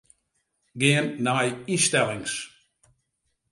[0.79, 2.33] Gean nei ynstellings.